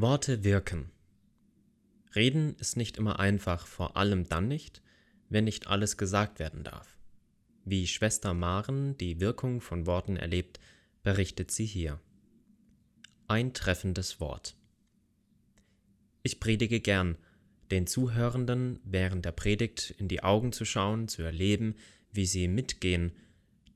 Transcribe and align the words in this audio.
Worte 0.00 0.44
wirken. 0.44 0.92
Reden 2.14 2.54
ist 2.60 2.76
nicht 2.76 2.98
immer 2.98 3.18
einfach, 3.18 3.66
vor 3.66 3.96
allem 3.96 4.28
dann 4.28 4.46
nicht, 4.46 4.80
wenn 5.28 5.42
nicht 5.42 5.66
alles 5.66 5.96
gesagt 5.96 6.38
werden 6.38 6.62
darf. 6.62 6.96
Wie 7.64 7.84
Schwester 7.88 8.32
Maren 8.32 8.96
die 8.96 9.18
Wirkung 9.18 9.60
von 9.60 9.86
Worten 9.86 10.16
erlebt, 10.16 10.60
berichtet 11.02 11.50
sie 11.50 11.66
hier. 11.66 12.00
Ein 13.26 13.54
treffendes 13.54 14.20
Wort. 14.20 14.56
Ich 16.22 16.38
predige 16.38 16.78
gern, 16.78 17.18
den 17.72 17.88
Zuhörenden 17.88 18.78
während 18.84 19.24
der 19.24 19.32
Predigt 19.32 19.96
in 19.98 20.06
die 20.06 20.22
Augen 20.22 20.52
zu 20.52 20.64
schauen, 20.64 21.08
zu 21.08 21.22
erleben, 21.22 21.74
wie 22.12 22.26
sie 22.26 22.46
mitgehen, 22.46 23.10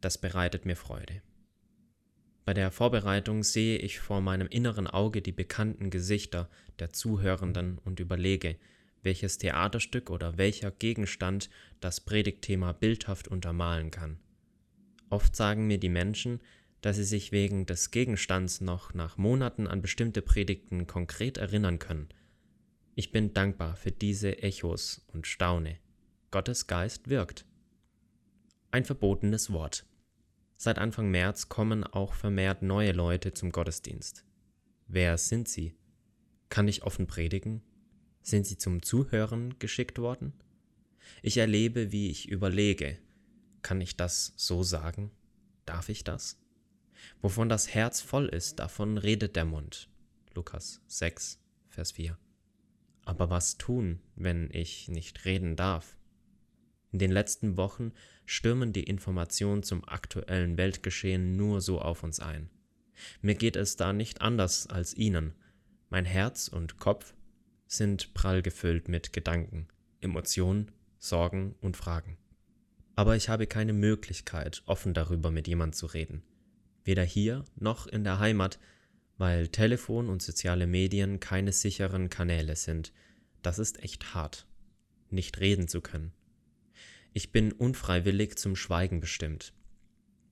das 0.00 0.18
bereitet 0.18 0.66
mir 0.66 0.74
Freude. 0.74 1.22
Bei 2.48 2.54
der 2.54 2.70
Vorbereitung 2.70 3.42
sehe 3.42 3.76
ich 3.76 4.00
vor 4.00 4.22
meinem 4.22 4.48
inneren 4.48 4.86
Auge 4.86 5.20
die 5.20 5.32
bekannten 5.32 5.90
Gesichter 5.90 6.48
der 6.78 6.94
Zuhörenden 6.94 7.76
und 7.84 8.00
überlege, 8.00 8.56
welches 9.02 9.36
Theaterstück 9.36 10.08
oder 10.08 10.38
welcher 10.38 10.70
Gegenstand 10.70 11.50
das 11.80 12.00
Predigtthema 12.00 12.72
bildhaft 12.72 13.28
untermalen 13.28 13.90
kann. 13.90 14.18
Oft 15.10 15.36
sagen 15.36 15.66
mir 15.66 15.76
die 15.76 15.90
Menschen, 15.90 16.40
dass 16.80 16.96
sie 16.96 17.04
sich 17.04 17.32
wegen 17.32 17.66
des 17.66 17.90
Gegenstands 17.90 18.62
noch 18.62 18.94
nach 18.94 19.18
Monaten 19.18 19.66
an 19.66 19.82
bestimmte 19.82 20.22
Predigten 20.22 20.86
konkret 20.86 21.36
erinnern 21.36 21.78
können. 21.78 22.08
Ich 22.94 23.12
bin 23.12 23.34
dankbar 23.34 23.76
für 23.76 23.92
diese 23.92 24.42
Echos 24.42 25.04
und 25.12 25.26
staune. 25.26 25.76
Gottes 26.30 26.66
Geist 26.66 27.10
wirkt. 27.10 27.44
Ein 28.70 28.86
verbotenes 28.86 29.52
Wort. 29.52 29.84
Seit 30.60 30.80
Anfang 30.80 31.08
März 31.12 31.48
kommen 31.48 31.84
auch 31.84 32.14
vermehrt 32.14 32.62
neue 32.62 32.90
Leute 32.90 33.32
zum 33.32 33.52
Gottesdienst. 33.52 34.24
Wer 34.88 35.16
sind 35.16 35.48
sie? 35.48 35.76
Kann 36.48 36.66
ich 36.66 36.82
offen 36.82 37.06
predigen? 37.06 37.62
Sind 38.22 38.44
sie 38.44 38.58
zum 38.58 38.82
Zuhören 38.82 39.56
geschickt 39.60 40.00
worden? 40.00 40.32
Ich 41.22 41.36
erlebe, 41.36 41.92
wie 41.92 42.10
ich 42.10 42.28
überlege. 42.28 42.98
Kann 43.62 43.80
ich 43.80 43.96
das 43.96 44.32
so 44.34 44.64
sagen? 44.64 45.12
Darf 45.64 45.88
ich 45.88 46.02
das? 46.02 46.40
Wovon 47.22 47.48
das 47.48 47.72
Herz 47.72 48.00
voll 48.00 48.26
ist, 48.26 48.58
davon 48.58 48.98
redet 48.98 49.36
der 49.36 49.44
Mund. 49.44 49.88
Lukas 50.34 50.80
6, 50.88 51.38
Vers 51.68 51.92
4. 51.92 52.18
Aber 53.04 53.30
was 53.30 53.58
tun, 53.58 54.00
wenn 54.16 54.50
ich 54.52 54.88
nicht 54.88 55.24
reden 55.24 55.54
darf? 55.54 55.97
In 56.90 56.98
den 56.98 57.10
letzten 57.12 57.56
Wochen 57.56 57.92
stürmen 58.24 58.72
die 58.72 58.84
Informationen 58.84 59.62
zum 59.62 59.86
aktuellen 59.86 60.56
Weltgeschehen 60.56 61.36
nur 61.36 61.60
so 61.60 61.80
auf 61.80 62.02
uns 62.02 62.20
ein. 62.20 62.50
Mir 63.20 63.34
geht 63.34 63.56
es 63.56 63.76
da 63.76 63.92
nicht 63.92 64.22
anders 64.22 64.66
als 64.66 64.94
Ihnen. 64.94 65.34
Mein 65.90 66.04
Herz 66.04 66.48
und 66.48 66.78
Kopf 66.78 67.14
sind 67.66 68.14
prall 68.14 68.42
gefüllt 68.42 68.88
mit 68.88 69.12
Gedanken, 69.12 69.68
Emotionen, 70.00 70.70
Sorgen 70.98 71.54
und 71.60 71.76
Fragen. 71.76 72.16
Aber 72.96 73.14
ich 73.14 73.28
habe 73.28 73.46
keine 73.46 73.72
Möglichkeit, 73.72 74.62
offen 74.66 74.94
darüber 74.94 75.30
mit 75.30 75.46
jemand 75.46 75.76
zu 75.76 75.86
reden. 75.86 76.22
Weder 76.84 77.04
hier 77.04 77.44
noch 77.56 77.86
in 77.86 78.02
der 78.02 78.18
Heimat, 78.18 78.58
weil 79.18 79.48
Telefon 79.48 80.08
und 80.08 80.22
soziale 80.22 80.66
Medien 80.66 81.20
keine 81.20 81.52
sicheren 81.52 82.08
Kanäle 82.08 82.56
sind. 82.56 82.92
Das 83.42 83.58
ist 83.58 83.82
echt 83.82 84.14
hart, 84.14 84.46
nicht 85.10 85.38
reden 85.38 85.68
zu 85.68 85.80
können. 85.80 86.12
Ich 87.12 87.32
bin 87.32 87.52
unfreiwillig 87.52 88.36
zum 88.36 88.56
Schweigen 88.56 89.00
bestimmt. 89.00 89.52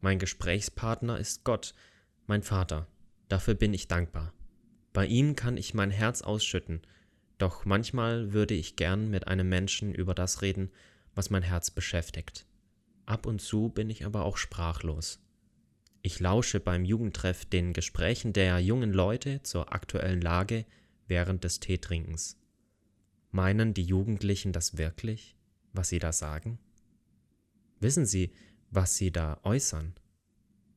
Mein 0.00 0.18
Gesprächspartner 0.18 1.18
ist 1.18 1.44
Gott, 1.44 1.74
mein 2.26 2.42
Vater. 2.42 2.86
Dafür 3.28 3.54
bin 3.54 3.72
ich 3.72 3.88
dankbar. 3.88 4.34
Bei 4.92 5.06
ihm 5.06 5.34
kann 5.34 5.56
ich 5.56 5.74
mein 5.74 5.90
Herz 5.90 6.22
ausschütten, 6.22 6.82
doch 7.38 7.64
manchmal 7.64 8.32
würde 8.32 8.54
ich 8.54 8.76
gern 8.76 9.10
mit 9.10 9.28
einem 9.28 9.48
Menschen 9.48 9.94
über 9.94 10.14
das 10.14 10.42
reden, 10.42 10.70
was 11.14 11.30
mein 11.30 11.42
Herz 11.42 11.70
beschäftigt. 11.70 12.46
Ab 13.06 13.26
und 13.26 13.40
zu 13.40 13.68
bin 13.68 13.90
ich 13.90 14.04
aber 14.04 14.24
auch 14.24 14.36
sprachlos. 14.36 15.20
Ich 16.02 16.20
lausche 16.20 16.60
beim 16.60 16.84
Jugendtreff 16.84 17.44
den 17.44 17.72
Gesprächen 17.72 18.32
der 18.32 18.58
jungen 18.60 18.92
Leute 18.92 19.42
zur 19.42 19.72
aktuellen 19.72 20.20
Lage 20.20 20.66
während 21.06 21.44
des 21.44 21.60
Teetrinkens. 21.60 22.38
Meinen 23.30 23.74
die 23.74 23.84
Jugendlichen 23.84 24.52
das 24.52 24.76
wirklich? 24.76 25.34
Was 25.74 25.88
Sie 25.88 25.98
da 25.98 26.12
sagen? 26.12 26.58
Wissen 27.80 28.06
Sie, 28.06 28.32
was 28.70 28.96
Sie 28.96 29.12
da 29.12 29.38
äußern? 29.42 29.94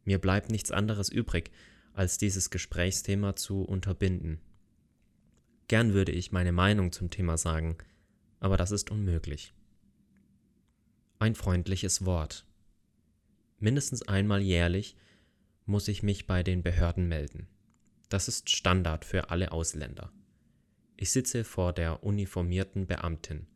Mir 0.03 0.19
bleibt 0.19 0.51
nichts 0.51 0.71
anderes 0.71 1.09
übrig, 1.09 1.51
als 1.93 2.17
dieses 2.17 2.49
Gesprächsthema 2.49 3.35
zu 3.35 3.61
unterbinden. 3.61 4.39
Gern 5.67 5.93
würde 5.93 6.11
ich 6.11 6.31
meine 6.31 6.51
Meinung 6.51 6.91
zum 6.91 7.09
Thema 7.09 7.37
sagen, 7.37 7.77
aber 8.39 8.57
das 8.57 8.71
ist 8.71 8.91
unmöglich. 8.91 9.53
Ein 11.19 11.35
freundliches 11.35 12.05
Wort. 12.05 12.45
Mindestens 13.59 14.01
einmal 14.03 14.41
jährlich 14.41 14.95
muss 15.65 15.87
ich 15.87 16.03
mich 16.03 16.27
bei 16.27 16.43
den 16.43 16.61
Behörden 16.61 17.07
melden. 17.07 17.47
Das 18.09 18.27
ist 18.27 18.49
Standard 18.49 19.03
für 19.03 19.29
alle 19.29 19.51
Ausländer. 19.51 20.11
Ich 20.95 21.11
sitze 21.11 21.43
vor 21.43 21.73
der 21.73 22.03
uniformierten 22.03 22.87
Beamtin 22.87 23.47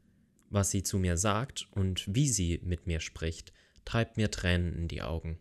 was 0.51 0.69
sie 0.69 0.83
zu 0.83 0.99
mir 0.99 1.17
sagt 1.17 1.67
und 1.71 2.05
wie 2.13 2.29
sie 2.29 2.59
mit 2.63 2.85
mir 2.85 2.99
spricht, 2.99 3.53
treibt 3.85 4.17
mir 4.17 4.29
Tränen 4.29 4.75
in 4.75 4.87
die 4.87 5.01
Augen. 5.01 5.39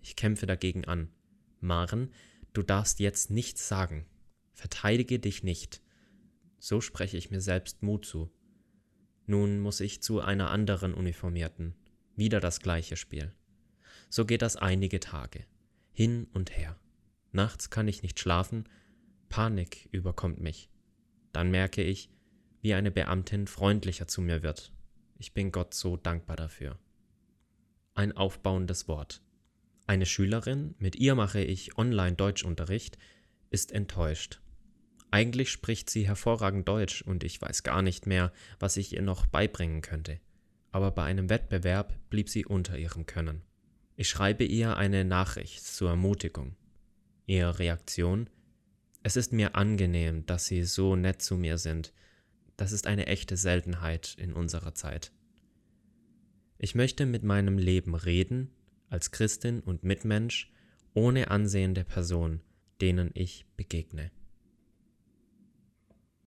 Ich 0.00 0.16
kämpfe 0.16 0.46
dagegen 0.46 0.84
an. 0.84 1.08
Maren, 1.60 2.12
du 2.52 2.62
darfst 2.62 3.00
jetzt 3.00 3.30
nichts 3.30 3.68
sagen. 3.68 4.06
Verteidige 4.54 5.18
dich 5.18 5.42
nicht. 5.42 5.82
So 6.58 6.80
spreche 6.80 7.16
ich 7.16 7.30
mir 7.30 7.40
selbst 7.40 7.82
Mut 7.82 8.06
zu. 8.06 8.30
Nun 9.26 9.60
muss 9.60 9.80
ich 9.80 10.02
zu 10.02 10.20
einer 10.20 10.50
anderen 10.50 10.94
Uniformierten. 10.94 11.74
Wieder 12.16 12.40
das 12.40 12.60
gleiche 12.60 12.96
Spiel. 12.96 13.32
So 14.08 14.24
geht 14.24 14.42
das 14.42 14.56
einige 14.56 15.00
Tage. 15.00 15.44
Hin 15.92 16.28
und 16.32 16.56
her. 16.56 16.78
Nachts 17.32 17.70
kann 17.70 17.88
ich 17.88 18.02
nicht 18.02 18.20
schlafen, 18.20 18.68
Panik 19.28 19.88
überkommt 19.90 20.40
mich. 20.40 20.68
Dann 21.32 21.50
merke 21.50 21.82
ich, 21.82 22.10
wie 22.62 22.74
eine 22.74 22.92
Beamtin 22.92 23.46
freundlicher 23.46 24.06
zu 24.06 24.22
mir 24.22 24.42
wird. 24.42 24.72
Ich 25.18 25.34
bin 25.34 25.52
Gott 25.52 25.74
so 25.74 25.96
dankbar 25.96 26.36
dafür. 26.36 26.78
Ein 27.94 28.16
aufbauendes 28.16 28.88
Wort. 28.88 29.20
Eine 29.86 30.06
Schülerin, 30.06 30.74
mit 30.78 30.96
ihr 30.96 31.14
mache 31.16 31.40
ich 31.40 31.76
Online-Deutschunterricht, 31.76 32.98
ist 33.50 33.72
enttäuscht. 33.72 34.40
Eigentlich 35.10 35.50
spricht 35.50 35.90
sie 35.90 36.06
hervorragend 36.06 36.66
Deutsch 36.66 37.02
und 37.02 37.24
ich 37.24 37.42
weiß 37.42 37.64
gar 37.64 37.82
nicht 37.82 38.06
mehr, 38.06 38.32
was 38.58 38.76
ich 38.76 38.94
ihr 38.94 39.02
noch 39.02 39.26
beibringen 39.26 39.82
könnte. 39.82 40.20
Aber 40.70 40.92
bei 40.92 41.02
einem 41.02 41.28
Wettbewerb 41.28 41.98
blieb 42.08 42.30
sie 42.30 42.46
unter 42.46 42.78
ihrem 42.78 43.04
Können. 43.04 43.42
Ich 43.96 44.08
schreibe 44.08 44.44
ihr 44.44 44.76
eine 44.76 45.04
Nachricht 45.04 45.66
zur 45.66 45.90
Ermutigung. 45.90 46.56
Ihre 47.26 47.58
Reaktion? 47.58 48.30
Es 49.02 49.16
ist 49.16 49.32
mir 49.32 49.56
angenehm, 49.56 50.24
dass 50.26 50.46
Sie 50.46 50.62
so 50.62 50.96
nett 50.96 51.20
zu 51.20 51.36
mir 51.36 51.58
sind 51.58 51.92
das 52.56 52.72
ist 52.72 52.86
eine 52.86 53.06
echte 53.06 53.36
Seltenheit 53.36 54.14
in 54.18 54.32
unserer 54.32 54.74
Zeit. 54.74 55.12
Ich 56.58 56.74
möchte 56.74 57.06
mit 57.06 57.22
meinem 57.22 57.58
Leben 57.58 57.94
reden, 57.94 58.50
als 58.88 59.10
Christin 59.10 59.60
und 59.60 59.84
Mitmensch, 59.84 60.52
ohne 60.94 61.30
Ansehen 61.30 61.74
der 61.74 61.84
Person, 61.84 62.40
denen 62.80 63.10
ich 63.14 63.46
begegne. 63.56 64.10